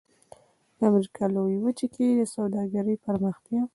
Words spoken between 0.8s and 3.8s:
امریکا لویې وچې کې د سوداګرۍ پراختیا.